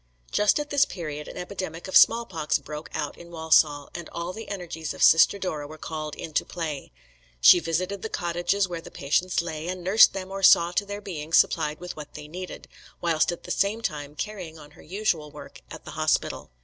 [0.31, 4.33] Just at this period an epidemic of small pox broke out in Walsall, and all
[4.33, 6.91] the energies of Sister Dora were called into play.
[7.39, 11.01] She visited the cottages where the patients lay, and nursed them or saw to their
[11.01, 12.67] being supplied with what they needed;
[12.99, 16.49] whilst at the same time carrying on her usual work at the hospital.